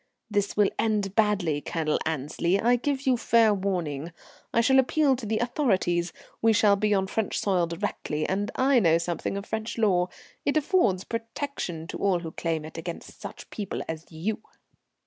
[0.31, 2.59] "This will end badly, Colonel Annesley.
[2.59, 4.11] I give you fair warning.
[4.51, 6.11] I shall appeal to the authorities.
[6.41, 10.07] We shall be on French soil directly, and I know something of French law.
[10.43, 14.41] It affords protection to all who claim it against such people as you."